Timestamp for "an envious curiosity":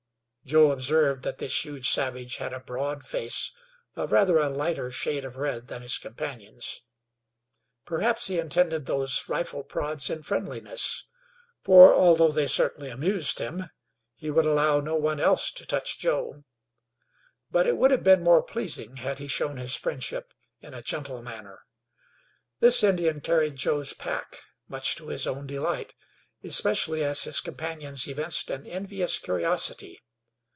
28.49-30.01